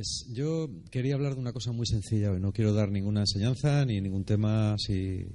[0.00, 2.30] Pues yo quería hablar de una cosa muy sencilla.
[2.30, 5.26] No quiero dar ninguna enseñanza ni ningún tema así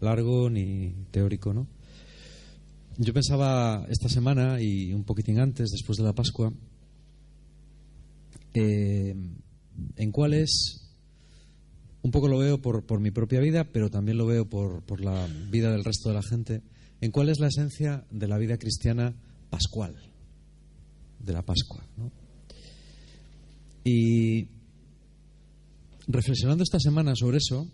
[0.00, 1.66] largo ni teórico, ¿no?
[2.96, 6.50] Yo pensaba esta semana y un poquitín antes, después de la Pascua,
[8.54, 9.14] eh,
[9.96, 10.88] en cuál es,
[12.00, 15.02] un poco lo veo por, por, mi propia vida, pero también lo veo por, por
[15.02, 16.62] la vida del resto de la gente,
[17.02, 19.14] en cuál es la esencia de la vida cristiana
[19.50, 19.96] pascual,
[21.20, 22.10] de la Pascua, ¿no?
[23.88, 24.46] Y
[26.08, 27.66] reflexionando esta semana sobre eso,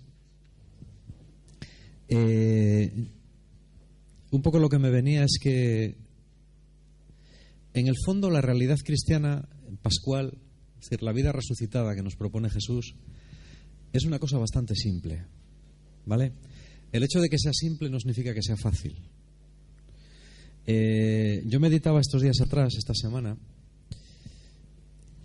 [2.08, 2.92] eh,
[4.30, 5.96] un poco lo que me venía es que
[7.72, 9.48] en el fondo la realidad cristiana
[9.82, 10.38] pascual,
[10.78, 12.94] es decir, la vida resucitada que nos propone Jesús,
[13.92, 15.24] es una cosa bastante simple.
[16.06, 16.32] ¿Vale?
[16.92, 18.96] El hecho de que sea simple no significa que sea fácil.
[20.64, 23.36] Eh, yo meditaba estos días atrás, esta semana,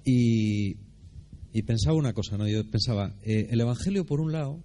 [0.10, 2.48] y, pensaba una cosa, ¿no?
[2.48, 4.60] Yo pensaba, eh, el Evangelio por un lado,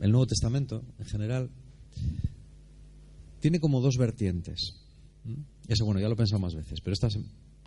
[0.00, 1.50] el Nuevo Testamento en general,
[3.40, 4.74] tiene como dos vertientes.
[5.68, 7.18] Eso, bueno, ya lo he pensado más veces, pero estos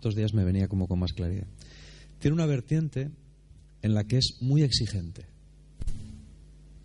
[0.02, 1.46] dos días me venía como con más claridad.
[2.18, 3.10] Tiene una vertiente
[3.82, 5.26] en la que es muy exigente.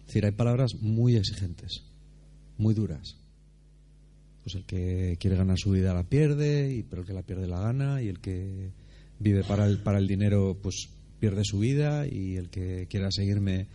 [0.02, 1.84] Es decir, hay palabras muy exigentes,
[2.58, 3.18] muy duras.
[4.44, 7.48] Pues el que quiere ganar su vida la pierde, y pero el que la pierde
[7.48, 8.72] la gana, y el que
[9.20, 13.68] vive para el, para el dinero, pues pierde su vida y el que quiera seguirme,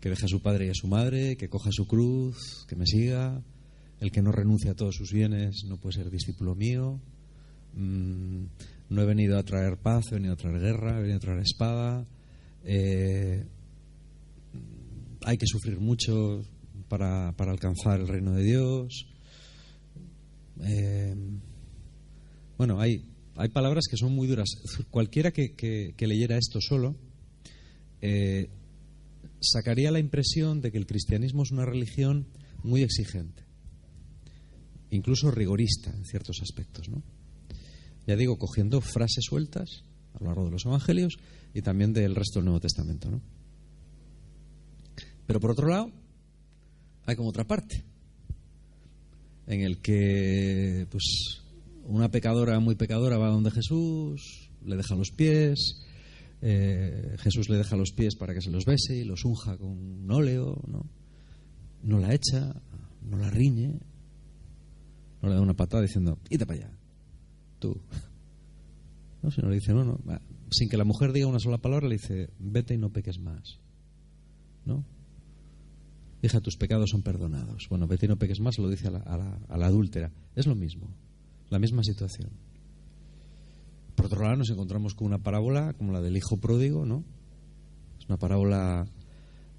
[0.00, 2.86] que deje a su padre y a su madre, que coja su cruz, que me
[2.86, 3.42] siga.
[4.00, 7.00] El que no renuncia a todos sus bienes no puede ser discípulo mío.
[7.74, 8.44] Mm,
[8.90, 11.38] no he venido a traer paz, he venido a traer guerra, he venido a traer
[11.40, 12.06] espada.
[12.64, 13.44] Eh,
[15.24, 16.42] hay que sufrir mucho
[16.88, 19.06] para, alcanzar el reino de Dios.
[20.60, 21.14] Eh,
[22.58, 23.04] bueno, hay
[23.36, 24.48] hay palabras que son muy duras.
[24.90, 26.96] Cualquiera que, leyera esto solo
[28.00, 28.50] eh,
[29.40, 32.26] sacaría la impresión de que el cristianismo es una religión
[32.62, 33.44] muy exigente,
[34.90, 36.88] incluso rigorista en ciertos aspectos.
[36.88, 37.02] ¿no?
[38.06, 39.84] Ya digo, cogiendo frases sueltas
[40.14, 41.16] a lo largo de los evangelios
[41.54, 43.10] y también del resto del Nuevo Testamento.
[43.10, 43.20] ¿no?
[45.26, 45.90] Pero por otro lado,
[47.06, 47.82] hay como otra parte,
[49.46, 51.41] en el que pues
[51.84, 55.82] una pecadora muy pecadora va donde Jesús, le deja los pies,
[56.40, 59.70] eh, Jesús le deja los pies para que se los bese y los unja con
[59.70, 60.86] un óleo, ¿no?
[61.82, 62.54] No la echa,
[63.02, 63.80] no la riñe,
[65.20, 66.78] no le da una patada diciendo, ¡ita para allá!
[67.58, 67.80] Tú.
[69.22, 70.00] No, sino le dice, no, no,
[70.50, 73.60] sin que la mujer diga una sola palabra, le dice, vete y no peques más.
[74.64, 74.84] ¿No?
[76.22, 77.68] Hija, tus pecados son perdonados.
[77.70, 78.98] Bueno, vete y no peques más, lo dice a la,
[79.48, 80.10] a la adúltera.
[80.34, 80.88] Es lo mismo
[81.50, 82.30] la misma situación.
[83.94, 87.04] Por otro lado, nos encontramos con una parábola como la del hijo pródigo, ¿no?
[87.98, 88.86] Es una parábola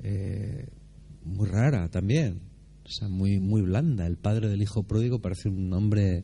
[0.03, 0.67] eh,
[1.23, 2.41] muy rara también,
[2.83, 4.07] o sea, muy, muy blanda.
[4.07, 6.23] El padre del hijo pródigo parece un hombre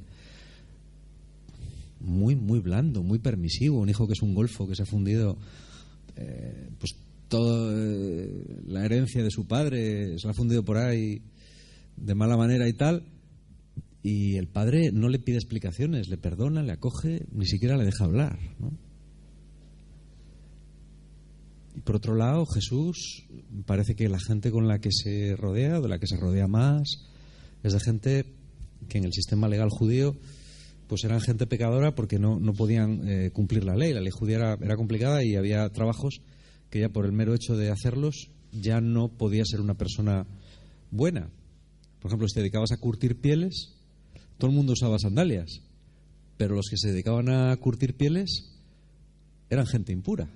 [2.00, 5.38] muy, muy blando, muy permisivo, un hijo que es un golfo, que se ha fundido,
[6.16, 6.96] eh, pues
[7.28, 11.22] toda eh, la herencia de su padre se la ha fundido por ahí
[11.96, 13.04] de mala manera y tal
[14.02, 18.06] y el padre no le pide explicaciones, le perdona, le acoge, ni siquiera le deja
[18.06, 18.40] hablar.
[21.76, 23.26] Y por otro lado, Jesús
[23.66, 26.84] parece que la gente con la que se rodea, de la que se rodea más,
[27.64, 28.26] es de gente
[28.88, 30.16] que en el sistema legal judío
[30.88, 33.94] pues eran gente pecadora porque no, no podían eh, cumplir la ley.
[33.94, 36.22] La ley judía era, era complicada y había trabajos
[36.72, 40.26] que ya por el mero hecho de hacerlos ya no podía ser una persona
[40.90, 41.30] buena.
[42.02, 43.79] Por ejemplo, si te dedicabas a curtir pieles,
[44.40, 45.62] todo el mundo usaba sandalias,
[46.38, 48.50] pero los que se dedicaban a curtir pieles
[49.50, 50.30] eran gente impura.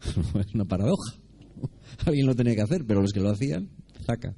[0.00, 1.16] es una paradoja.
[2.06, 3.68] Alguien lo tenía que hacer, pero los que lo hacían,
[4.06, 4.34] zaca.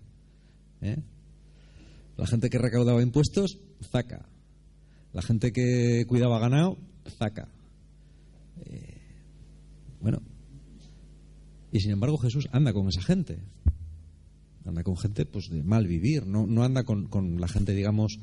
[0.81, 0.97] ¿Eh?
[2.17, 4.27] La gente que recaudaba impuestos, zaca.
[5.13, 6.79] La gente que cuidaba ganado,
[7.19, 7.47] zaca.
[8.65, 8.97] Eh,
[10.01, 10.23] bueno,
[11.73, 13.39] y sin embargo Jesús anda con esa gente
[14.65, 18.19] anda con gente pues de mal vivir, no, no anda con, con, la gente, digamos,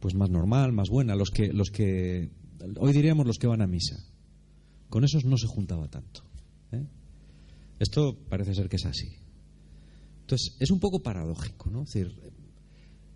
[0.00, 2.30] pues más normal, más buena, los que, los que,
[2.78, 3.96] hoy diríamos los que van a misa.
[4.88, 6.22] Con esos no se juntaba tanto.
[6.72, 6.84] ¿eh?
[7.78, 9.08] Esto parece ser que es así.
[10.22, 11.82] Entonces, es un poco paradójico, ¿no?
[11.82, 12.12] Es decir,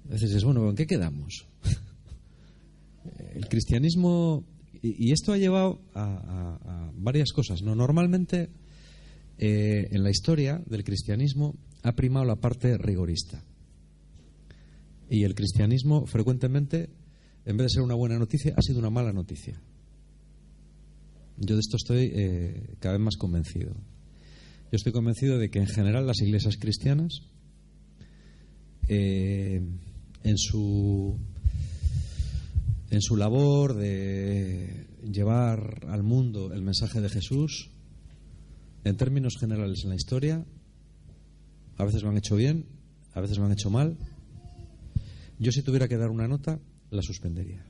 [0.07, 1.47] a veces es, bueno, ¿en qué quedamos?
[3.35, 4.45] El cristianismo,
[4.83, 7.75] y, esto ha llevado a, varias cosas, ¿no?
[7.75, 8.51] Normalmente,
[9.39, 13.43] eh, en la historia del cristianismo, ha primado la parte rigorista.
[15.09, 16.91] Y el cristianismo frecuentemente,
[17.45, 19.61] en vez de ser una buena noticia, ha sido una mala noticia.
[21.37, 23.73] Yo de esto estoy eh, cada vez más convencido.
[23.75, 27.23] Yo estoy convencido de que en general las iglesias cristianas,
[28.89, 29.63] eh,
[30.23, 31.19] en su
[32.91, 37.71] en su labor de llevar al mundo el mensaje de Jesús,
[38.85, 40.45] en términos generales en la historia,
[41.81, 42.67] a veces lo han hecho bien,
[43.15, 43.97] a veces lo han hecho mal.
[45.39, 46.59] Yo si tuviera que dar una nota,
[46.91, 47.65] la suspendería.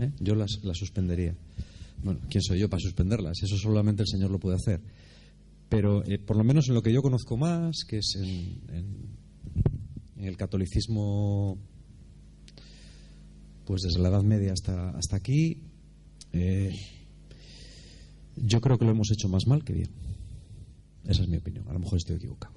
[0.00, 0.10] ¿Eh?
[0.20, 1.34] Yo la suspendería.
[2.02, 3.42] Bueno, ¿quién soy yo para suspenderlas?
[3.42, 4.80] Eso solamente el Señor lo puede hacer.
[5.68, 9.18] Pero eh, por lo menos en lo que yo conozco más, que es en,
[10.16, 11.58] el catolicismo,
[13.64, 15.58] pues desde la Edad Media hasta, hasta aquí,
[16.32, 16.74] eh,
[18.44, 19.90] yo creo que lo hemos hecho más mal que bien.
[21.04, 21.66] Esa es mi opinión.
[21.68, 22.54] A lo mejor estoy equivocado.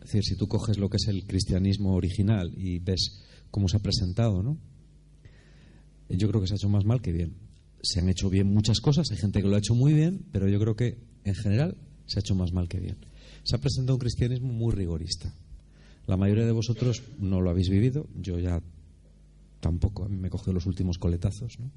[0.00, 3.76] Es decir, si tú coges lo que es el cristianismo original y ves cómo se
[3.76, 4.56] ha presentado, ¿no?
[6.08, 7.34] Yo creo que se ha hecho más mal que bien.
[7.82, 10.48] Se han hecho bien muchas cosas, hay gente que lo ha hecho muy bien, pero
[10.48, 11.76] yo creo que en general
[12.06, 12.96] se ha hecho más mal que bien.
[13.44, 15.32] Se ha presentado un cristianismo muy rigorista.
[16.06, 18.62] La mayoría de vosotros no lo habéis vivido, yo ya
[19.60, 21.70] tampoco, a mí me cogió los últimos coletazos, ¿no?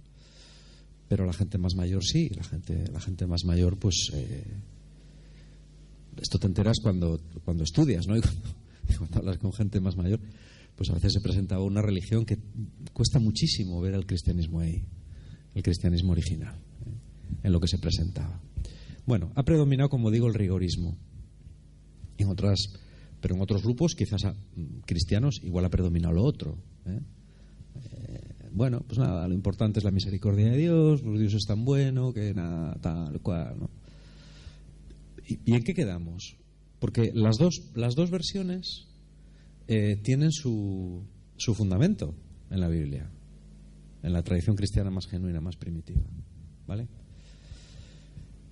[1.11, 4.45] Pero la gente más mayor sí, la gente, la gente más mayor, pues eh,
[6.21, 8.15] esto te enteras cuando, cuando estudias, ¿no?
[8.89, 10.21] Y cuando, hablas con gente más mayor,
[10.73, 12.37] pues a veces se presentaba una religión que
[12.93, 14.85] cuesta muchísimo ver al cristianismo ahí,
[15.53, 17.43] el cristianismo original, ¿eh?
[17.43, 18.39] en lo que se presentaba.
[19.05, 20.95] Bueno, ha predominado, como digo, el rigorismo.
[22.19, 22.71] En otras,
[23.19, 24.21] pero en otros grupos, quizás
[24.85, 26.57] cristianos, igual ha predominado lo otro.
[26.85, 27.01] ¿eh?
[28.53, 32.13] Bueno, pues nada, lo importante es la misericordia de Dios, pues Dios es tan bueno,
[32.13, 33.69] que nada, tal cual, ¿no?
[35.27, 36.35] ¿Y, en qué quedamos?
[36.79, 38.87] Porque las dos, las dos versiones
[39.67, 41.03] eh, tienen su,
[41.37, 42.15] su fundamento
[42.49, 43.09] en la Biblia,
[44.03, 46.01] en la tradición cristiana más genuina, más primitiva.
[46.67, 46.87] ¿Vale?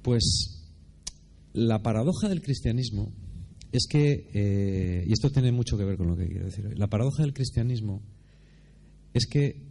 [0.02, 0.64] Pues
[1.54, 3.12] la paradoja del cristianismo
[3.72, 6.76] es que, eh, y esto tiene mucho que ver con lo que quiero decir hoy,
[6.76, 8.02] la paradoja del cristianismo
[9.14, 9.69] es que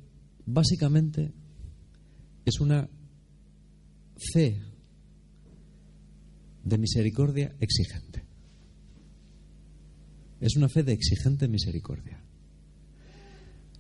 [0.49, 1.33] básicamente
[2.45, 2.89] es una
[4.33, 4.63] fe
[6.65, 8.25] de misericordia exigente.
[10.41, 12.23] Es una fe de exigente misericordia.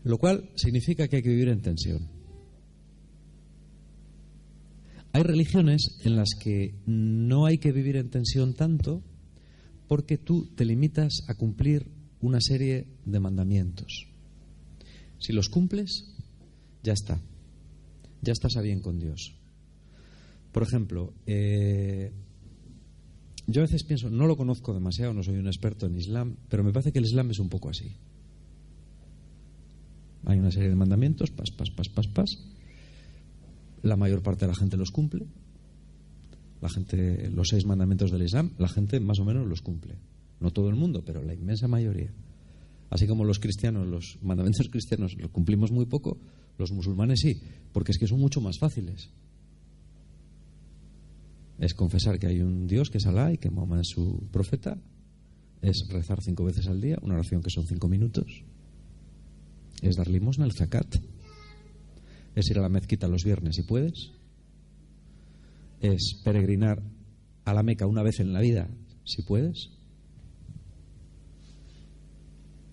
[0.04, 2.08] Lo cual significa que hay que vivir en tensión.
[5.12, 9.02] Hay religiones en las que no hay que vivir en tensión tanto
[9.86, 14.06] porque tú te limitas a cumplir una serie de mandamientos.
[15.18, 16.17] Si los cumples,
[16.82, 17.20] ya está.
[18.22, 19.34] Ya estás a bien con Dios.
[20.52, 22.12] Por ejemplo, eh,
[23.46, 26.64] yo a veces pienso, no lo conozco demasiado, no soy un experto en Islam, pero
[26.64, 27.96] me parece que el Islam es un poco así.
[30.24, 32.30] Hay una serie de mandamientos, pas, pas, pas, pas, pas.
[33.82, 35.26] La mayor parte de la gente los cumple.
[36.60, 39.94] La gente, los seis mandamientos del Islam, la gente más o menos los cumple.
[40.40, 42.12] No todo el mundo, pero la inmensa mayoría.
[42.90, 46.18] Así como los cristianos, los mandamientos cristianos los cumplimos muy poco,
[46.58, 47.40] los musulmanes sí,
[47.72, 49.08] porque es que son mucho más fáciles.
[51.58, 54.76] Es confesar que hay un Dios que es Alá y que Mahoma es su profeta.
[55.60, 58.44] Es rezar cinco veces al día, una oración que son cinco minutos.
[59.82, 60.96] Es dar limosna, el zakat.
[62.34, 64.12] Es ir a la mezquita los viernes si puedes.
[65.80, 66.82] Es peregrinar
[67.44, 68.68] a la Meca una vez en la vida
[69.04, 69.70] si puedes.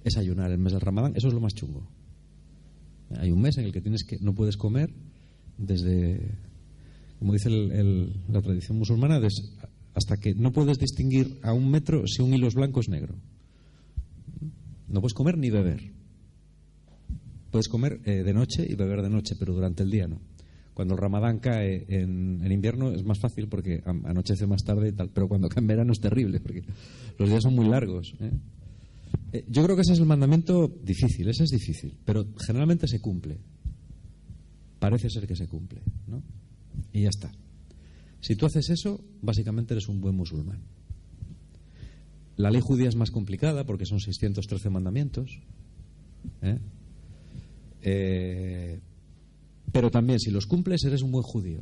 [0.04, 1.14] Es ayunar el mes del Ramadán.
[1.16, 1.95] Eso es lo más chungo.
[3.18, 4.92] Hay un mes en el que tienes que no puedes comer
[5.58, 6.20] desde,
[7.20, 9.22] como dice la tradición musulmana,
[9.94, 12.90] hasta que no puedes distinguir a un metro si un hilo es blanco o es
[12.90, 13.16] negro.
[14.88, 15.92] No puedes comer ni beber.
[17.52, 20.20] Puedes comer eh, de noche y beber de noche, pero durante el día no.
[20.74, 25.10] Cuando el ramadán cae en, invierno es más fácil porque anochece más tarde y tal,
[25.10, 26.64] pero cuando cae en verano es terrible porque
[27.18, 28.14] los días son muy largos.
[28.20, 28.32] ¿eh?
[29.32, 33.00] Eh, yo creo que ese es el mandamiento difícil, ese es difícil, pero generalmente se
[33.00, 33.38] cumple.
[34.80, 36.22] Parece ser que se cumple, ¿no?
[36.94, 37.32] Y ya está.
[38.22, 40.60] Si tú haces eso, básicamente eres un buen musulmán.
[42.38, 45.40] La ley judía es más complicada porque son 613 mandamientos.
[46.42, 46.60] ¿eh?
[47.82, 48.80] Eh,
[49.72, 51.62] pero también, si los cumples, eres un buen judío.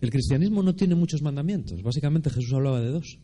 [0.00, 1.82] El cristianismo no tiene muchos mandamientos.
[1.82, 3.18] Básicamente Jesús hablaba de dos.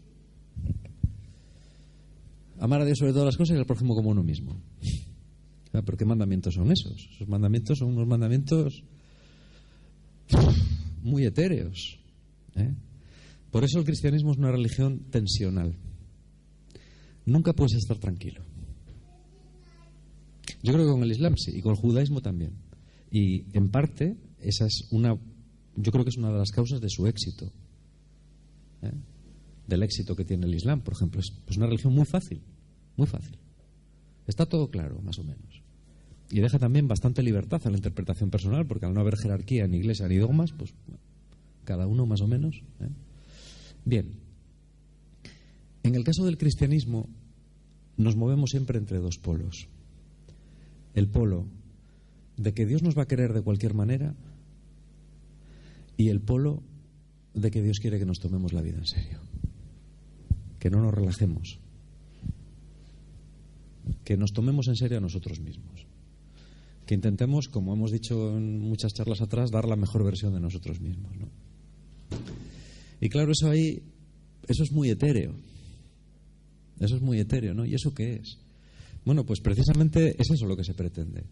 [2.59, 4.61] Amar a Dios sobre todas las cosas y al prójimo como uno mismo.
[5.73, 7.09] ¿Pero qué mandamientos son esos?
[7.15, 8.83] Esos mandamientos son unos mandamientos
[11.03, 11.99] muy etéreos.
[12.55, 12.75] ¿eh?
[13.51, 15.77] Por eso el cristianismo es una religión tensional.
[17.27, 18.43] Nunca puedes estar tranquilo.
[20.63, 22.53] Yo creo que con el Islam sí, y con el judaísmo también.
[23.11, 25.17] Y en parte, esa es una.
[25.77, 27.53] Yo creo que es una de las causas de su éxito.
[28.83, 28.93] ¿eh?
[29.67, 31.21] Del éxito que tiene el Islam, por ejemplo.
[31.21, 32.41] Es pues una religión muy fácil.
[32.97, 33.37] Muy fácil.
[34.27, 35.63] Está todo claro, más o menos.
[36.31, 39.79] Y deja también bastante libertad a la interpretación personal, porque al no haber jerarquía ni
[39.79, 40.75] iglesia ni dogmas, pues
[41.65, 42.57] cada uno más o menos.
[42.81, 42.89] ¿eh?
[43.85, 44.13] Bien.
[45.83, 47.09] En el caso del cristianismo,
[47.97, 49.69] nos movemos siempre entre dos polos.
[50.95, 51.47] El polo
[52.37, 54.15] de que Dios nos va a querer de cualquier manera
[55.97, 56.63] y el polo
[57.35, 59.19] de que Dios quiere que nos tomemos la vida en serio.
[60.67, 61.61] Que no nos relajemos.
[64.03, 65.87] Que nos tomemos en serio a nosotros mismos.
[66.85, 70.81] Que intentemos, como hemos dicho en muchas charlas atrás, dar la mejor versión de nosotros
[70.81, 71.13] mismos.
[73.01, 73.81] Y claro, eso ahí,
[74.49, 75.37] eso es muy etéreo.
[76.81, 77.65] Eso es muy etéreo, ¿no?
[77.65, 78.37] ¿Y eso qué es?
[79.05, 81.23] Bueno, pues precisamente es eso lo que se pretende.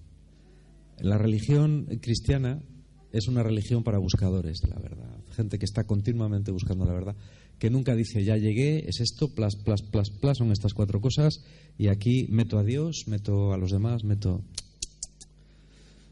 [1.00, 2.62] La religión cristiana
[3.10, 7.16] es una religión para buscadores de la verdad, gente que está continuamente buscando la verdad,
[7.58, 11.42] que nunca dice ya llegué, es esto, plas, plas, plas, plas, son estas cuatro cosas
[11.78, 14.42] y aquí meto a Dios, meto a los demás, meto...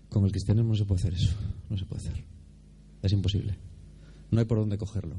[0.08, 1.34] Con el cristianismo no se puede hacer eso,
[1.70, 2.24] no se puede hacer.
[3.02, 3.56] Es imposible.
[4.30, 5.16] No hay por dónde cogerlo.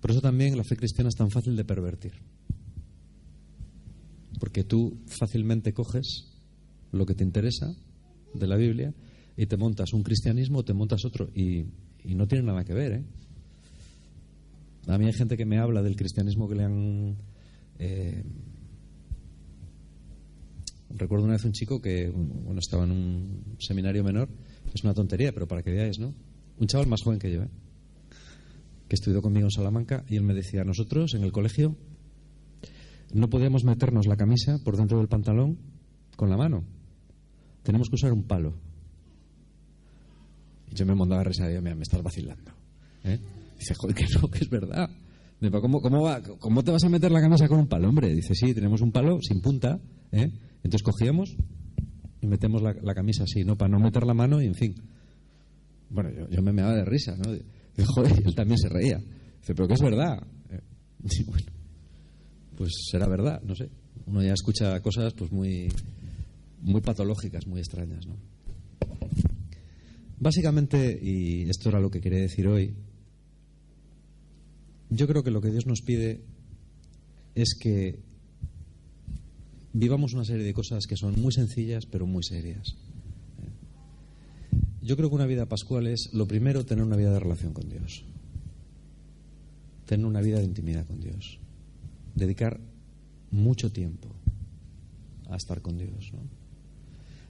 [0.00, 2.12] Por eso también la fe cristiana es tan fácil de pervertir.
[4.38, 6.26] Porque tú fácilmente coges
[6.92, 7.74] lo que te interesa
[8.34, 8.94] de la Biblia
[9.36, 11.64] y te montas un cristianismo o te montas otro y,
[12.04, 12.92] no tiene nada que ver.
[12.92, 13.04] ¿eh?
[14.86, 17.16] A mí hay gente que me habla del cristianismo que le han...
[17.78, 18.22] Eh,
[20.90, 24.28] recuerdo una vez un chico que bueno estaba en un seminario menor,
[24.72, 26.14] es una tontería, pero para que veáis, ¿no?
[26.58, 27.48] Un chaval más joven que yo, ¿eh?
[28.88, 31.76] que estudió conmigo en Salamanca y él me decía, nosotros en el colegio
[33.12, 35.58] no podíamos meternos la camisa por dentro del pantalón
[36.16, 36.64] con la mano.
[37.62, 38.54] Tenemos que usar un palo.
[40.70, 42.52] Y yo me mandaba a risa y me, me estás vacilando.
[43.04, 43.18] ¿eh?
[43.58, 44.90] Dice, joder, que no, que es verdad.
[45.60, 46.22] ¿Cómo, cómo, va?
[46.22, 48.14] ¿Cómo te vas a meter la camisa con un palo, hombre?
[48.14, 49.78] Dice, sí, tenemos un palo sin punta.
[50.12, 50.30] ¿eh?
[50.62, 51.36] Entonces cogíamos
[52.20, 53.56] y metemos la, camisa así, ¿no?
[53.56, 54.74] Para no meter la mano y en fin.
[55.90, 57.32] Bueno, yo, yo me meaba de risa, ¿no?
[57.32, 58.98] Dice, joder, él también se reía.
[58.98, 60.26] Dice, pero que es verdad.
[60.50, 60.60] Eh,
[62.56, 63.68] pues será verdad, no sé.
[64.06, 65.68] Uno ya escucha cosas pues muy,
[66.62, 68.16] muy patológicas, muy extrañas, ¿no?
[70.18, 72.74] Básicamente, y esto era lo que quería decir hoy,
[74.90, 76.20] yo creo que lo que Dios nos pide
[77.34, 78.00] es que
[79.72, 82.76] vivamos una serie de cosas que son muy sencillas pero muy serias.
[84.82, 87.68] Yo creo que una vida pascual es, lo primero, tener una vida de relación con
[87.68, 88.04] Dios.
[89.86, 91.40] Tener una vida de intimidad con Dios
[92.16, 92.58] dedicar
[93.30, 94.08] mucho tiempo
[95.28, 96.10] a estar con Dios.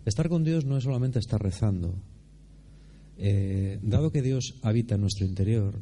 [0.07, 1.95] Estar con Dios no es solamente estar rezando.
[3.19, 5.75] Eh, dado que Dios habita en nuestro interior,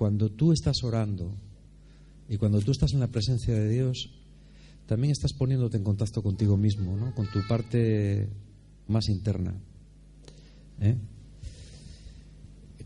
[0.00, 1.30] cuando tú estás orando
[2.26, 4.08] y cuando tú estás en la presencia de Dios,
[4.86, 7.14] también estás poniéndote en contacto contigo mismo, ¿no?
[7.14, 8.26] con tu parte
[8.88, 9.52] más interna.
[10.80, 10.96] ¿eh?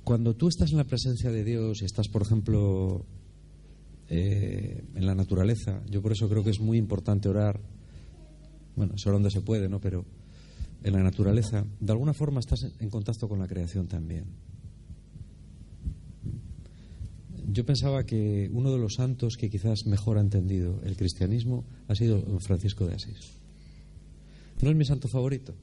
[0.02, 3.06] Cuando tú estás en la presencia de Dios y estás, por ejemplo,
[4.08, 5.84] eh, en la naturaleza.
[5.88, 7.60] Yo por eso creo que es muy importante orar.
[8.74, 9.80] Bueno, es orar donde se puede, ¿no?
[9.80, 10.04] Pero
[10.82, 14.24] en la naturaleza, de alguna forma estás en contacto con la creación también.
[17.50, 21.94] Yo pensaba que uno de los santos que quizás mejor ha entendido el cristianismo ha
[21.94, 23.32] sido Francisco de Asís.
[24.62, 25.54] No es mi santo favorito,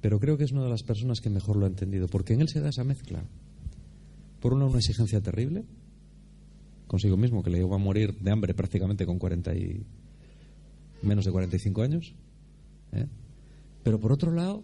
[0.00, 2.42] pero creo que es una de las personas que mejor lo ha entendido, porque en
[2.42, 3.24] él se da esa mezcla.
[4.40, 5.64] Por una, una exigencia terrible,
[6.86, 9.86] consigo mismo, que le iba a morir de hambre prácticamente con 40 y
[11.02, 12.14] menos de 45 años.
[12.92, 13.06] ¿eh?
[13.82, 14.62] Pero por otro lado,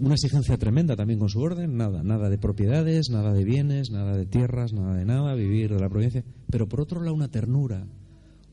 [0.00, 4.16] una exigencia tremenda también con su orden, nada, nada de propiedades, nada de bienes, nada
[4.16, 6.24] de tierras, nada de nada, vivir de la provincia.
[6.50, 7.86] Pero por otro lado, una ternura.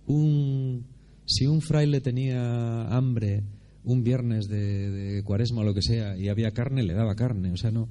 [0.06, 0.86] Un,
[1.26, 3.44] si un fraile tenía hambre
[3.86, 7.52] un viernes de, cuaresma o lo que sea y había carne, le daba carne.
[7.52, 7.90] O sea, no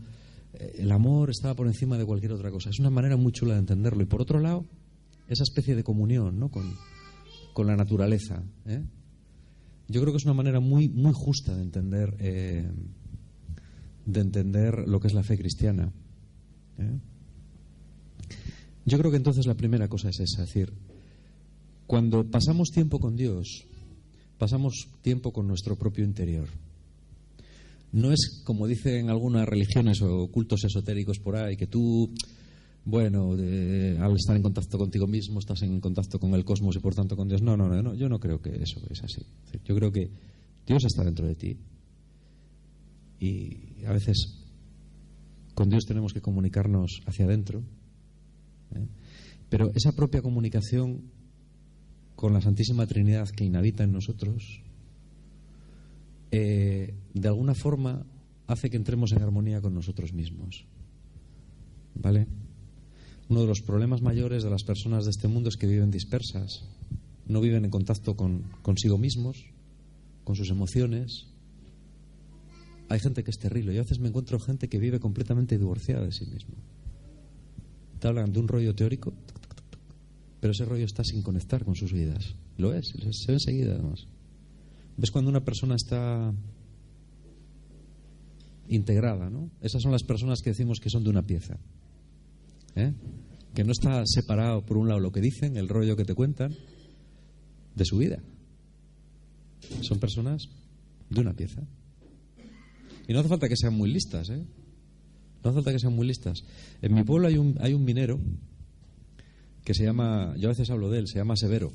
[0.55, 2.71] el amor estaba por encima de cualquier otra cosa.
[2.71, 4.03] Es una manera muy chula de entenderlo.
[4.03, 4.67] Y por otro lado,
[5.29, 6.51] esa especie de comunión ¿no?
[6.51, 6.77] con,
[7.67, 8.43] la naturaleza.
[8.67, 8.83] ¿eh?
[9.89, 12.71] Yo creo que es una manera muy, muy justa de entender, eh,
[14.07, 15.93] de entender lo que es la fe cristiana.
[16.79, 16.99] ¿eh?
[18.85, 20.73] Yo creo que entonces la primera cosa es esa, es decir,
[21.87, 23.65] cuando pasamos tiempo con Dios,
[24.39, 26.49] pasamos tiempo con nuestro propio interior
[27.93, 32.11] no es como dicen algunas religiones o cultos esotéricos por ahí, que tú
[32.85, 36.95] bueno, al estar en contacto contigo mismo estás en contacto con el cosmos y por
[36.95, 37.41] tanto con Dios.
[37.41, 39.23] No, no, no, no yo no creo que eso es así.
[39.65, 40.11] Yo creo que
[40.67, 41.57] Dios está dentro de ti
[43.23, 44.35] y a veces
[45.55, 47.63] con Dios tenemos que comunicarnos hacia adentro.
[48.75, 48.89] ¿eh?
[49.49, 51.03] Pero esa propia comunicación
[52.17, 54.63] con la Santísima Trinidad que inhabita en nosotros,
[56.33, 58.05] eh, de alguna forma
[58.49, 60.65] hace que entremos en armonía con nosotros mismos.
[61.95, 62.27] ¿Vale?
[63.29, 66.65] Uno de los problemas mayores de las personas de este mundo es que viven dispersas,
[67.29, 69.45] no viven en contacto con consigo mismos,
[70.25, 71.29] con sus emociones.
[72.93, 73.73] Hay gente que es terrible.
[73.73, 76.55] Yo a veces me encuentro gente que vive completamente divorciada de sí mismo.
[77.99, 79.15] Te hablan de un rollo teórico,
[80.41, 82.35] pero ese rollo está sin conectar con sus vidas.
[82.59, 84.07] Lo es, se ve enseguida además.
[84.99, 86.35] ¿Ves cuando una persona está
[88.69, 89.49] integrada, ¿no?
[89.63, 91.57] Esas son las personas que decimos que son de una pieza.
[92.77, 92.93] ¿eh?
[93.55, 96.55] Que no está separado, por un lado, lo que dicen, el rollo que te cuentan,
[97.75, 98.23] de su vida.
[99.81, 100.51] Son personas
[101.09, 101.63] de una pieza.
[103.07, 104.45] Y no hace falta que sean muy listas, ¿eh?
[105.43, 106.45] No hace falta que sean muy listas.
[106.81, 108.21] En mi pueblo hay un, hay un minero
[109.65, 111.73] que se llama, yo a veces hablo de él, se llama Severo.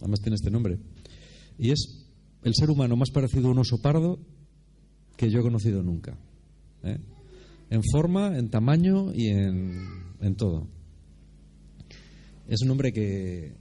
[0.00, 0.78] Además tiene este nombre.
[1.58, 2.06] Y es
[2.42, 4.18] el ser humano más parecido a un oso pardo
[5.16, 6.18] que yo he conocido nunca.
[6.82, 6.98] ¿eh?
[7.70, 9.80] En forma, en tamaño y en,
[10.20, 10.66] en todo.
[12.48, 13.54] Es un hombre que,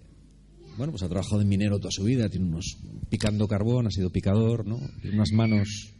[0.77, 2.77] bueno, pues ha trabajado de minero toda su vida, tiene unos
[3.09, 4.79] picando carbón, ha sido picador, ¿no?
[5.01, 5.93] Tiene unas manos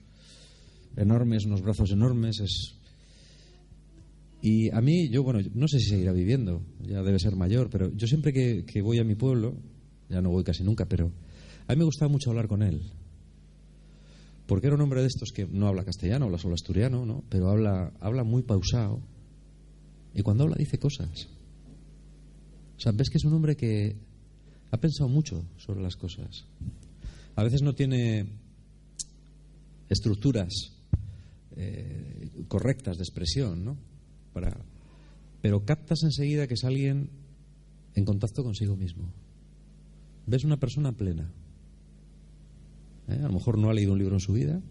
[0.95, 2.81] enormes, unos brazos enormes, es
[4.41, 7.91] y a mí, yo, bueno, no sé si seguirá viviendo, ya debe ser mayor, pero
[7.95, 9.55] yo siempre que, que voy a mi pueblo,
[10.09, 11.11] ya no voy casi nunca, pero
[11.67, 12.81] a mí me gustaba mucho hablar con él.
[14.47, 17.23] Porque era un hombre de estos que no habla castellano, habla solo asturiano, ¿no?
[17.29, 18.99] Pero habla, habla muy pausado.
[20.15, 21.27] Y cuando habla dice cosas.
[22.77, 23.95] O sea, ves que es un hombre que
[24.71, 26.45] ha pensado mucho sobre las cosas.
[27.35, 28.25] A veces no tiene
[29.87, 30.80] estructuras
[31.55, 33.77] eh, correctas de expresión, ¿no?
[34.33, 34.55] Para...
[35.41, 37.09] Pero captas enseguida que es alguien
[37.95, 39.11] en contacto consigo mismo.
[40.27, 41.31] Ves una persona plena.
[43.07, 43.19] ¿eh?
[43.19, 44.61] A lo mejor no ha leído un libro en su vida,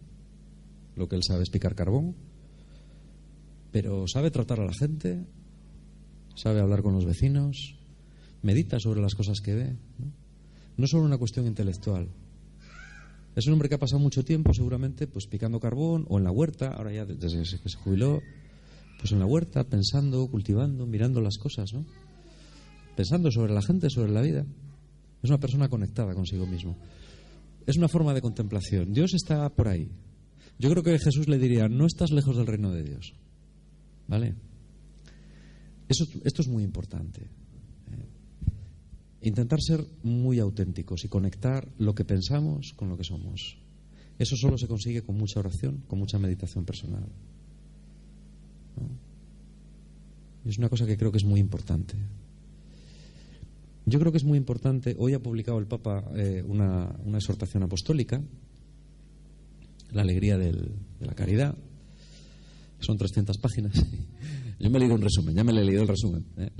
[0.97, 2.15] lo que él sabe es picar carbón,
[3.73, 5.25] pero sabe tratar a la gente,
[6.35, 7.77] sabe hablar con los vecinos,
[8.43, 9.77] medita sobre las cosas que ve.
[10.77, 12.09] No, es solo una cuestión intelectual.
[13.37, 16.31] Es un hombre que ha pasado mucho tiempo, seguramente, pues picando carbón o en la
[16.31, 18.21] huerta, ahora ya desde que se jubiló,
[18.99, 21.87] pues en la huerta, pensando, cultivando, mirando las cosas, ¿no?
[22.97, 24.45] Pensando sobre la gente, sobre la vida.
[25.23, 26.77] Es una persona conectada consigo mismo.
[27.67, 28.93] Es una forma de contemplación.
[28.93, 29.91] Dios está por ahí.
[30.59, 33.15] Yo creo que Jesús le diría, no estás lejos del reino de Dios.
[34.09, 34.35] ¿Vale?
[35.89, 37.29] Esto es muy importante.
[39.23, 43.59] Intentar ser muy auténticos y conectar lo que pensamos con lo que somos.
[44.19, 47.05] Eso solo se consigue con mucha oración, con mucha meditación personal.
[50.45, 51.97] Es una cosa que creo que es muy importante.
[53.87, 54.95] Yo creo que es muy importante.
[54.99, 58.23] Hoy ha publicado el Papa eh, una, exhortación apostólica,
[59.93, 60.55] La alegría de
[61.01, 61.57] la caridad.
[62.79, 63.75] Son 300 páginas.
[64.61, 66.27] Yo me he leído un resumen, ya me he leído el resumen.
[66.37, 66.51] ¿eh?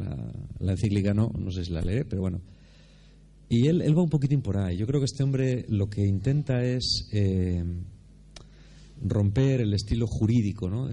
[0.59, 2.41] La, encíclica no, no sé si la leeré, pero bueno.
[3.49, 4.77] Y él, va un poquitín por ahí.
[4.77, 7.09] Yo creo que este hombre lo que intenta es.
[7.13, 7.63] Eh,
[9.03, 10.89] romper el estilo jurídico, ¿no?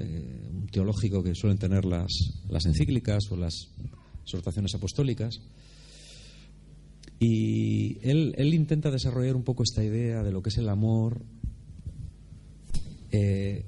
[0.71, 2.09] teológico que suelen tener las,
[2.47, 3.69] las encíclicas o las
[4.23, 5.41] exhortaciones apostólicas.
[7.19, 11.21] Y él, él, intenta desarrollar un poco esta idea de lo que es el amor
[13.11, 13.65] eh,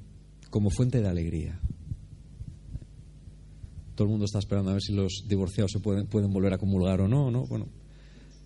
[0.49, 1.59] como fuente de alegría.
[3.99, 6.57] Todo el mundo está esperando a ver si los divorciados se pueden, pueden volver a
[6.57, 7.45] comulgar o no, ¿no?
[7.47, 7.67] Bueno,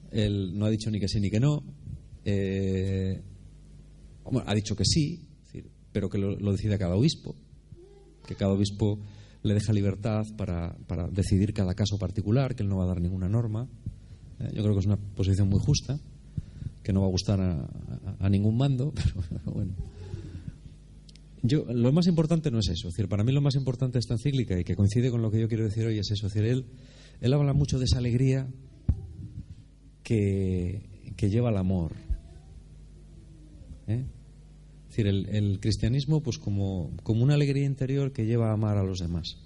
[0.09, 1.61] él no ha dicho ni que sí ni que no.
[2.25, 3.21] Eh,
[4.47, 5.27] ha dicho que sí,
[5.91, 7.35] pero que lo, decida cada obispo,
[8.25, 8.97] que cada obispo
[9.43, 12.99] le deja libertad para, para, decidir cada caso particular, que él no va a dar
[12.99, 13.69] ninguna norma.
[14.39, 15.99] Eh, yo creo que es una posición muy justa,
[16.81, 18.91] que no va a gustar a, ningún mando,
[19.29, 19.73] pero bueno.
[21.45, 22.89] Yo, lo más importante no es eso.
[23.09, 25.65] Para mí lo más importante esta encíclica, y que coincide con lo que yo quiero
[25.65, 26.27] decir hoy, es eso.
[26.27, 26.65] Es él,
[27.19, 28.47] él habla mucho de esa alegría
[30.03, 31.91] que, que lleva al amor.
[33.87, 34.05] ¿Eh?
[34.89, 38.83] Es decir, el, cristianismo pues como, como una alegría interior que lleva a amar a
[38.83, 39.37] los demás.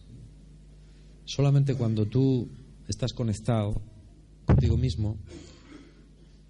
[1.26, 2.48] Solamente cuando tú
[2.88, 3.82] estás conectado
[4.46, 5.18] contigo mismo,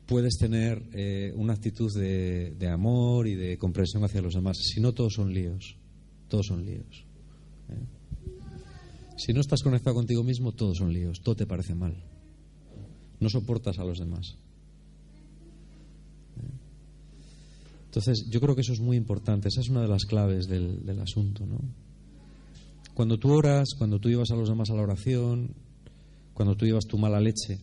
[0.08, 4.58] puedes tener eh, una actitud de, amor y de comprensión hacia los demás.
[4.58, 5.76] Si no, todos son líos.
[6.30, 7.06] Todos son líos.
[7.70, 7.86] ¿eh?
[9.17, 11.96] Si no estás conectado contigo mismo, todos son líos, todo te parece mal.
[13.20, 14.38] No soportas a los demás.
[17.86, 20.86] Entonces, yo creo que eso es muy importante, esa es una de las claves del,
[20.86, 21.46] del asunto.
[21.46, 21.60] ¿no?
[22.93, 25.56] Cuando tú oras, cuando tú llevas a los demás a la oración,
[26.34, 27.60] cuando tú llevas tu mala leche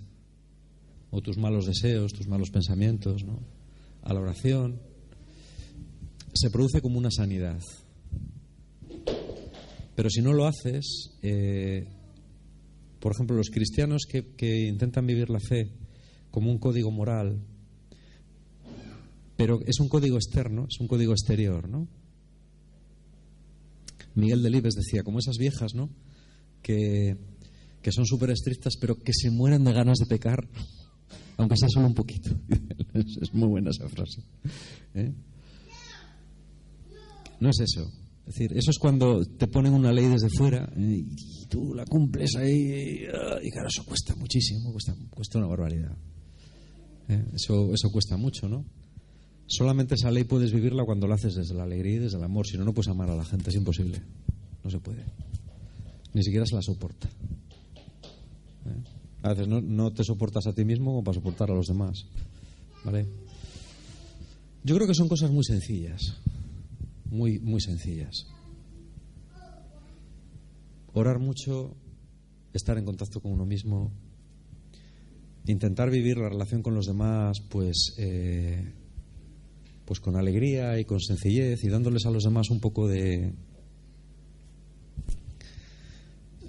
[1.15, 3.39] o tus malos deseos, tus malos pensamientos ¿no?
[4.03, 4.81] a la oración,
[6.33, 7.61] se produce como una sanidad.
[9.95, 11.87] Pero si no lo haces, eh,
[12.99, 15.71] por ejemplo, los cristianos que, intentan vivir la fe
[16.33, 17.41] como un código moral,
[19.37, 21.87] pero es un código externo, es un código exterior, ¿no?
[24.17, 25.91] Miguel Delibes decía, como esas viejas, ¿no?
[26.61, 27.17] Que,
[27.83, 30.49] que son súper estrictas, pero que se mueren de ganas de pecar,
[31.37, 32.31] aunque sea solo un poquito.
[32.95, 34.23] es muy buena esa frase.
[34.95, 35.13] ¿eh?
[37.41, 37.91] No es eso.
[38.27, 41.05] Es decir, eso es cuando te ponen una ley desde fuera ¿eh?
[41.07, 43.05] y tú la cumples ahí
[43.43, 45.95] y claro, eso cuesta muchísimo, cuesta, una barbaridad.
[47.09, 47.23] ¿eh?
[47.35, 48.65] Eso, eso cuesta mucho, ¿no?
[49.47, 52.47] Solamente esa ley puedes vivirla cuando la haces desde la alegría y desde el amor.
[52.47, 53.51] Si no, no puedes amar a la gente.
[53.51, 54.01] Es imposible.
[54.63, 55.05] No se puede.
[56.15, 57.11] Ni siquiera se la soporta.
[59.25, 62.05] A veces no, no, te soportas a ti mismo como para soportar a los demás.
[62.85, 63.07] ¿Vale?
[64.63, 66.21] Yo creo que son cosas muy sencillas.
[67.07, 68.27] Muy, muy sencillas.
[70.93, 71.75] Orar mucho,
[72.53, 73.91] estar en contacto con uno mismo,
[75.47, 77.95] intentar vivir la relación con los demás, pues.
[77.97, 78.75] Eh,
[79.87, 83.35] pues con alegría y con sencillez y dándoles a los demás un poco de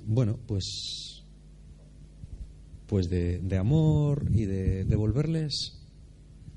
[0.06, 1.15] bueno pues
[2.88, 5.82] pues de, de amor y de devolverles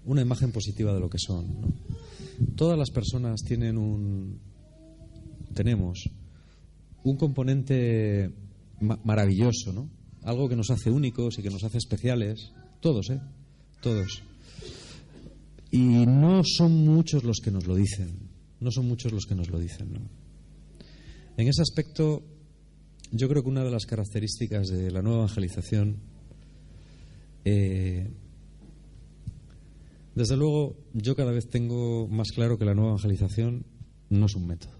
[0.05, 1.75] una imagen positiva de lo que son
[2.55, 4.41] todas las personas tienen un
[5.55, 6.11] tenemos
[7.05, 8.31] un componente
[8.81, 12.53] ma maravilloso no algo que nos hace únicos y que nos hace especiales.
[12.81, 13.21] Todos eh
[13.81, 14.23] todos.
[15.71, 18.29] Y no son muchos los que nos lo dicen,
[18.61, 19.93] no son muchos los que nos lo dicen.
[19.93, 20.01] ¿no?
[21.37, 22.23] En ese aspecto,
[23.13, 25.99] yo creo que una de las características de la nueva evangelización,
[27.49, 28.11] eh,
[30.15, 33.65] desde luego, yo cada vez tengo más claro que la nueva evangelización
[34.11, 34.73] no es un método.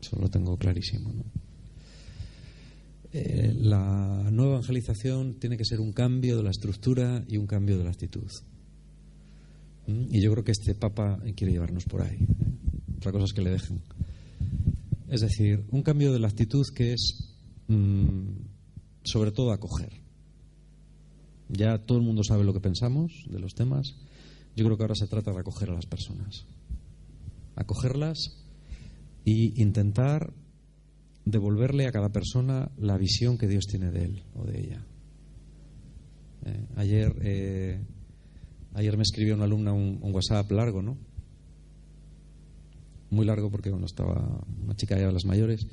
[0.00, 1.12] Eso lo tengo clarísimo.
[1.12, 1.24] ¿no?
[3.12, 7.76] Eh, la nueva evangelización tiene que ser un cambio de la estructura y un cambio
[7.76, 8.30] de la actitud.
[9.86, 12.16] Y yo creo que este Papa quiere llevarnos por ahí.
[12.16, 12.26] ¿eh?
[12.96, 13.82] Otra cosa es que le dejen.
[15.08, 17.34] Es decir, un cambio de la actitud que es,
[17.68, 18.28] mmm,
[19.02, 20.03] sobre todo, acoger.
[21.56, 23.94] Ya todo el mundo sabe lo que pensamos de los temas.
[24.56, 26.44] Yo creo que ahora se trata de acoger a las personas.
[27.56, 28.36] Acogerlas
[29.24, 30.32] e intentar
[31.24, 34.84] devolverle a cada persona la visión que Dios tiene de él o de ella.
[36.44, 37.80] Eh, ayer eh,
[38.74, 40.98] Ayer me escribió una alumna un, un, WhatsApp largo, ¿no?
[43.10, 45.68] Muy largo porque bueno, estaba una chica ya de las mayores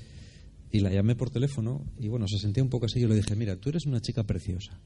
[0.72, 3.02] y la llamé por teléfono y bueno, se sentía un poco así.
[3.02, 4.80] Yo le dije, mira, tú eres una chica preciosa.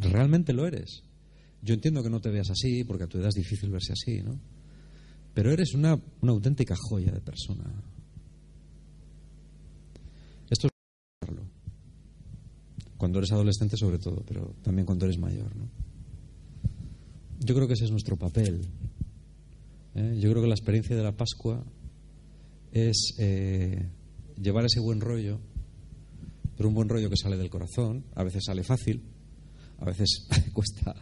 [0.00, 1.02] Realmente lo eres.
[1.62, 4.22] Yo entiendo que no te veas así porque a tu edad es difícil verse así,
[4.22, 4.38] ¿no?
[5.32, 7.64] Pero eres una, una auténtica joya de persona.
[10.50, 10.72] Esto es
[12.96, 15.68] cuando eres adolescente sobre todo, pero también cuando eres mayor, ¿no?
[17.40, 18.66] Yo creo que ese es nuestro papel.
[19.94, 20.18] ¿eh?
[20.18, 21.62] Yo creo que la experiencia de la Pascua
[22.72, 23.90] es eh,
[24.40, 25.38] llevar ese buen rollo,
[26.56, 29.02] pero un buen rollo que sale del corazón, a veces sale fácil,
[29.84, 30.94] a veces cuesta,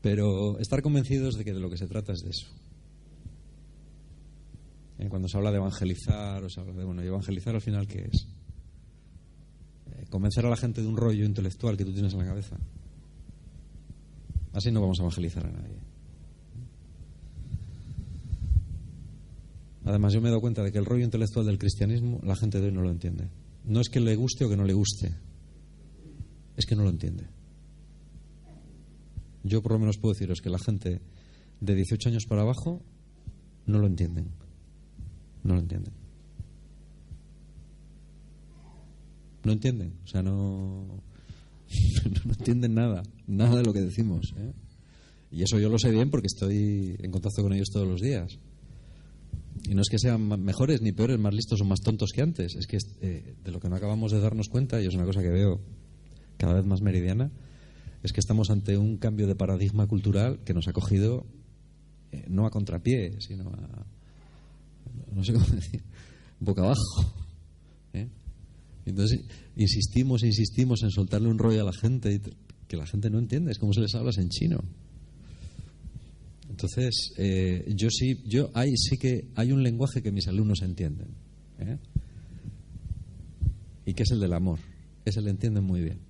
[0.00, 2.46] pero estar convencidos de que de lo que se trata es de eso.
[4.98, 5.08] ¿Eh?
[5.08, 8.08] Cuando se habla de evangelizar, o se habla de, bueno, ¿y evangelizar al final qué
[8.12, 8.28] es?
[9.92, 12.56] Eh, convencer a la gente de un rollo intelectual que tú tienes en la cabeza.
[14.52, 15.80] Así no vamos a evangelizar a nadie.
[19.84, 22.60] Además, yo me he dado cuenta de que el rollo intelectual del cristianismo la gente
[22.60, 23.28] de hoy no lo entiende.
[23.64, 25.12] No es que le guste o que no le guste,
[26.56, 27.39] es que no lo entiende.
[29.42, 31.00] Yo por lo menos puedo deciros que la gente
[31.60, 32.82] de 18 años para abajo
[33.66, 34.28] no lo entienden.
[35.42, 35.94] No lo entienden.
[39.44, 39.94] No entienden.
[40.04, 41.02] O sea, no,
[42.24, 44.34] no entienden nada, nada de lo que decimos.
[44.36, 44.52] ¿eh?
[45.30, 48.38] Y eso yo lo sé bien porque estoy en contacto con ellos todos los días.
[49.68, 52.54] Y no es que sean mejores ni peores, más listos o más tontos que antes,
[52.56, 55.22] es que eh, de lo que no acabamos de darnos cuenta, y es una cosa
[55.22, 55.60] que veo
[56.38, 57.30] cada vez más meridiana,
[58.02, 61.26] es que estamos ante un cambio de paradigma cultural que nos ha cogido
[62.12, 63.86] eh, no a contrapié, sino a,
[65.14, 65.82] no sé cómo decir,
[66.40, 67.14] boca abajo.
[68.86, 69.20] Entonces
[69.56, 72.20] insistimos, insistimos en soltarle un rollo a la gente y
[72.66, 73.52] que la gente no entiende.
[73.52, 74.62] Es como si les hablas en chino.
[76.48, 81.08] Entonces, eh, yo sí, yo hay, sí que hay un lenguaje que mis alumnos entienden.
[81.58, 81.78] ¿eh?
[83.86, 84.58] Y que es el del amor.
[85.04, 86.09] Ese le entienden muy bien.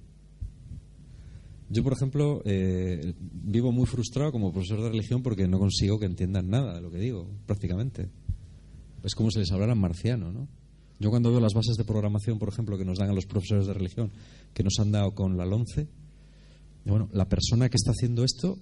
[1.70, 6.06] Yo, por ejemplo, eh, vivo muy frustrado como profesor de religión porque no consigo que
[6.06, 8.10] entiendan nada de lo que digo, prácticamente.
[9.04, 10.48] Es como si les hablaran marciano, ¿no?
[10.98, 13.66] Yo cuando veo las bases de programación, por ejemplo, que nos dan a los profesores
[13.66, 14.10] de religión,
[14.52, 15.88] que nos han dado con la LONCE,
[16.84, 18.58] bueno, la persona que está haciendo esto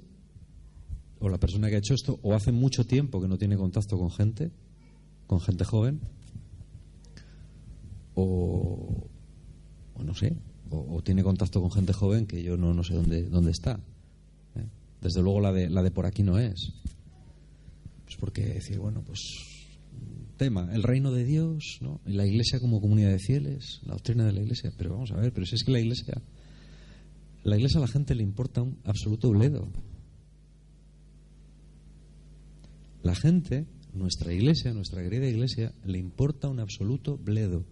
[1.18, 3.98] o la persona que ha hecho esto o hace mucho tiempo que no tiene contacto
[3.98, 4.52] con gente,
[5.26, 6.00] con gente joven,
[8.14, 9.06] o,
[10.04, 10.36] no sé,
[10.70, 13.81] o, tiene contacto con gente joven que yo no, no sé dónde, dónde está.
[14.57, 14.66] ¿eh?
[15.00, 16.72] Desde luego la de, la de por aquí no es.
[18.04, 19.20] Pues porque decir, bueno, pues
[20.38, 22.00] tema, el reino de Dios, ¿no?
[22.07, 25.16] y la iglesia como comunidad de fieles, la doctrina de la iglesia, pero vamos a
[25.16, 26.22] ver, pero si es que la iglesia,
[27.42, 29.68] la iglesia a la gente le importa un absoluto bledo.
[33.02, 37.64] La gente, nuestra iglesia, nuestra querida iglesia, le importa un absoluto bledo.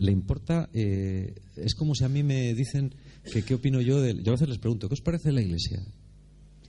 [0.00, 2.94] Le importa, eh, es como si a mí me dicen
[3.30, 4.14] que qué opino yo de...
[4.22, 5.78] Yo a veces les pregunto, ¿qué os parece la iglesia?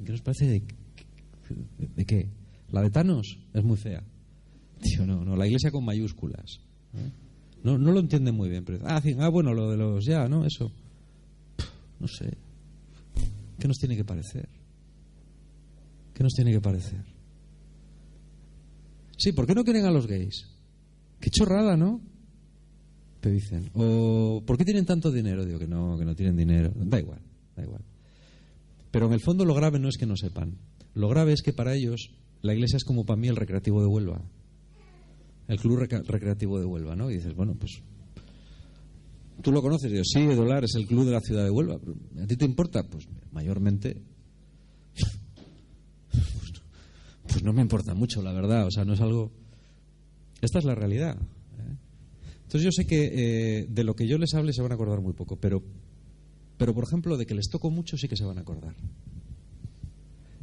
[0.06, 0.66] ¿Qué os parece
[1.96, 2.28] de, qué?
[2.72, 4.04] La de Thanos es muy fea.
[4.82, 6.60] Tío, no, no, la iglesia con mayúsculas.
[7.64, 8.66] No, no lo entienden muy bien.
[8.66, 10.46] Pero, ah, ah, bueno, lo de los ya, ¿no?
[10.46, 10.70] Eso.
[12.02, 12.38] no sé.
[13.58, 14.50] ¿Qué nos tiene que parecer?
[16.14, 17.06] ¿Qué nos tiene que parecer?
[19.18, 20.50] Sí, ¿por qué no quieren a los gays?
[21.22, 22.02] Qué chorrada, ¿no?
[23.22, 23.70] Te dicen.
[23.76, 25.46] O ¿por qué tienen tanto dinero?
[25.46, 26.72] Digo que no, que no tienen dinero.
[26.76, 27.22] Da igual,
[27.56, 27.82] da igual.
[28.92, 30.58] Pero en el fondo lo grave no es que no sepan.
[30.94, 33.88] Lo grave es que para ellos la iglesia es como para mí el recreativo de
[33.88, 34.22] Huelva.
[35.48, 37.10] El club recreativo de Huelva, ¿no?
[37.10, 37.82] Y dices, bueno, pues
[39.42, 39.92] ¿Tú lo conoces?
[39.92, 41.76] Digo, sí, Dolar es el club de la ciudad de Huelva.
[42.22, 42.84] ¿A ti te importa?
[42.84, 44.02] Pues mayormente
[47.28, 48.68] pues no me importa mucho, la verdad.
[48.68, 49.32] O sea, no es algo.
[50.42, 51.18] Esta es la realidad.
[52.52, 55.00] Entonces yo sé que eh, de lo que yo les hable se van a acordar
[55.00, 55.64] muy poco, pero,
[56.58, 58.76] pero por ejemplo, de que les toco mucho sí que se van a acordar.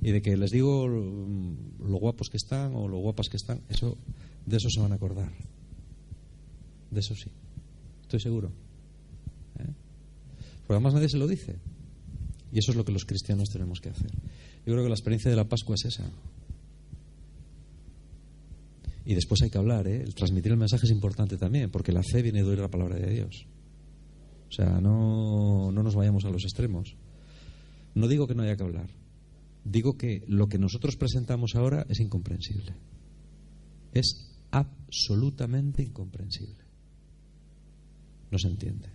[0.01, 3.99] Y de que les digo lo guapos que están o lo guapas que están, eso,
[4.47, 5.31] de eso se van a acordar.
[6.91, 7.31] De eso sí.
[8.01, 8.53] Estoy seguro.
[9.59, 9.75] ¿eh?
[10.61, 11.57] Porque además nadie se lo dice.
[12.51, 14.13] Y eso es lo que los cristianos tenemos que hacer.
[14.65, 16.11] Yo creo que la experiencia de la Pascua es esa.
[19.09, 20.03] Y después hay que hablar, ¿eh?
[20.03, 22.97] El transmitir el mensaje es importante también, porque la fe viene de oír la palabra
[22.97, 23.47] de Dios.
[24.51, 26.95] O sea, no, no nos vayamos a los extremos.
[27.95, 28.91] No digo que no haya que hablar.
[29.65, 32.75] Digo que lo que nosotros presentamos ahora es incomprensible.
[33.95, 36.67] Es absolutamente incomprensible.
[38.31, 38.91] No se entiende.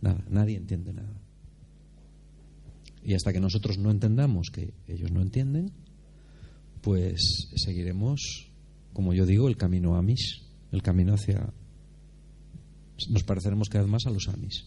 [0.00, 1.20] Nada, nadie entiende nada.
[3.04, 5.70] Y hasta que nosotros no entendamos que ellos no entienden,
[6.80, 8.50] pues seguiremos
[8.96, 11.52] como yo digo, el camino Amish, el camino hacia...
[13.10, 14.64] Nos pareceremos cada vez más a los Amish.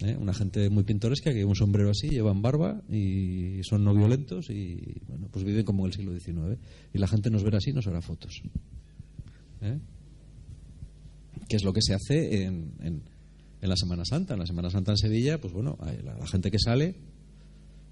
[0.00, 0.16] ¿Eh?
[0.18, 4.48] Una gente muy pintoresca que lleva un sombrero así, llevan barba y son no violentos
[4.48, 6.58] y bueno, pues viven como en el siglo XIX.
[6.94, 8.40] Y la gente nos verá así y nos hará fotos.
[9.60, 9.78] ¿Eh?
[11.46, 13.02] ¿Qué es lo que se hace en, en,
[13.60, 14.32] la Semana Santa?
[14.32, 16.94] En la Semana Santa en Sevilla, pues bueno, la, la gente que sale,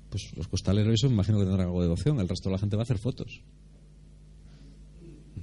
[0.08, 2.18] pues los costaleros, eso me imagino que tendrán algo de devoción.
[2.18, 3.42] El resto de la gente va a hacer fotos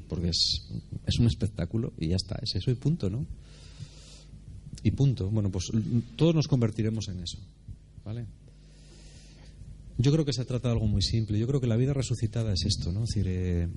[0.08, 0.68] porque es,
[1.06, 3.26] es un espectáculo y ya está, es eso y punto, ¿no?
[4.84, 5.30] Y punto.
[5.30, 5.72] Bueno, pues
[6.16, 7.38] todos nos convertiremos en eso,
[8.04, 8.26] ¿vale?
[9.98, 11.38] Yo creo que se trata de algo muy simple.
[11.38, 13.04] Yo creo que la vida resucitada es esto, ¿no?
[13.04, 13.70] Es decir, eh,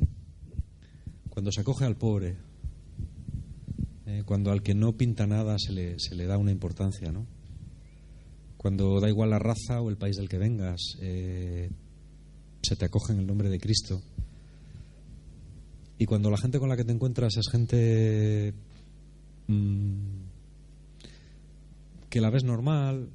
[1.29, 2.37] cuando se acoge al pobre,
[4.07, 7.27] eh, cuando al que no pinta nada se le, se le da una importancia, ¿no?
[8.57, 11.71] Cuando da igual la raza o el país del que vengas, eh,
[12.63, 14.03] se te acoge en el nombre de Cristo
[15.99, 18.53] y cuando la gente con la que te encuentras es gente
[19.47, 19.95] mm,
[22.11, 23.09] que la ves normal,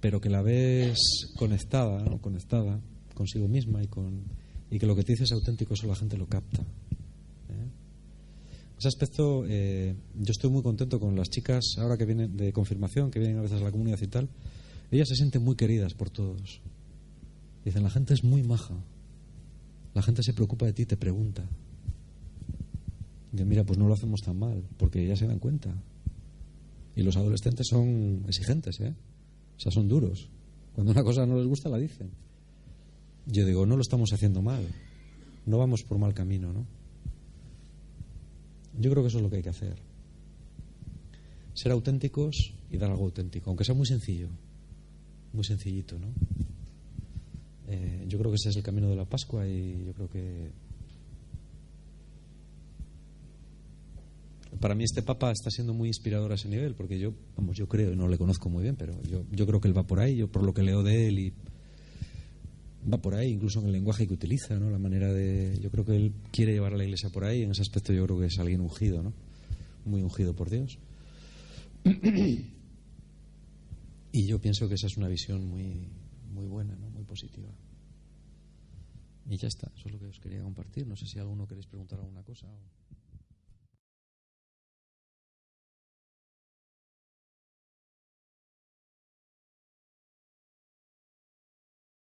[0.00, 0.98] pero que la ves
[1.36, 2.18] conectada, ¿no?
[2.18, 2.80] conectada
[3.14, 4.24] consigo misma y con
[4.70, 6.62] y que lo que te dices es auténtico, eso la gente lo capta.
[6.62, 7.68] ¿eh?
[8.78, 13.10] Ese aspecto, eh, yo estoy muy contento con las chicas ahora que vienen de confirmación,
[13.10, 14.30] que vienen a veces a la comunidad y tal.
[14.90, 16.62] Ellas se sienten muy queridas por todos.
[17.66, 18.74] Dicen, la gente es muy maja.
[19.94, 21.44] La gente se preocupa de ti, te pregunta.
[23.32, 25.74] Y mira, pues no lo hacemos tan mal, porque ya se dan cuenta.
[26.94, 28.94] Y los adolescentes son exigentes, ¿eh?
[29.56, 30.28] O sea, son duros.
[30.74, 32.10] Cuando una cosa no les gusta, la dicen.
[33.26, 34.66] Yo digo, no lo estamos haciendo mal.
[35.46, 36.66] No vamos por mal camino, ¿no?
[38.78, 39.76] Yo creo que eso es lo que hay que hacer.
[41.54, 44.28] Ser auténticos y dar algo auténtico, aunque sea muy sencillo,
[45.32, 46.08] muy sencillito, ¿no?
[47.74, 50.50] Eh, yo creo que ese es el camino de la Pascua y yo creo que
[54.60, 57.66] para mí este Papa está siendo muy inspirador a ese nivel, porque yo, vamos, yo
[57.66, 60.16] creo, no le conozco muy bien, pero yo, yo creo que él va por ahí,
[60.16, 61.32] yo por lo que leo de él y
[62.92, 64.70] va por ahí, incluso en el lenguaje que utiliza, ¿no?
[64.70, 67.52] La manera de, yo creo que él quiere llevar a la Iglesia por ahí, en
[67.52, 69.14] ese aspecto yo creo que es alguien ungido, ¿no?
[69.86, 70.78] Muy ungido por Dios.
[74.14, 75.88] Y yo pienso que esa es una visión muy,
[76.34, 76.90] muy buena, ¿no?
[76.90, 77.48] muy positiva.
[79.28, 80.86] Y ya está, eso es lo que os quería compartir.
[80.86, 82.46] No sé si alguno queréis preguntar alguna cosa.
[82.48, 82.81] O...